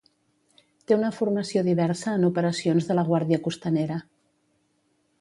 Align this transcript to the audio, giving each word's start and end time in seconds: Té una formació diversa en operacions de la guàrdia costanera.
Té 0.91 0.95
una 1.01 1.11
formació 1.17 1.63
diversa 1.69 2.15
en 2.21 2.27
operacions 2.31 2.91
de 2.91 2.99
la 3.01 3.07
guàrdia 3.13 3.43
costanera. 3.49 4.03